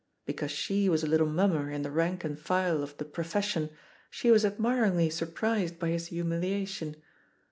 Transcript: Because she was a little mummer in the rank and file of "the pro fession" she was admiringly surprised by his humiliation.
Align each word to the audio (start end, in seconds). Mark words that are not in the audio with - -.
Because 0.25 0.49
she 0.49 0.89
was 0.89 1.03
a 1.03 1.07
little 1.07 1.27
mummer 1.27 1.69
in 1.69 1.83
the 1.83 1.91
rank 1.91 2.23
and 2.23 2.35
file 2.39 2.81
of 2.81 2.97
"the 2.97 3.05
pro 3.05 3.23
fession" 3.23 3.69
she 4.09 4.31
was 4.31 4.43
admiringly 4.43 5.11
surprised 5.11 5.77
by 5.77 5.89
his 5.89 6.07
humiliation. 6.07 6.95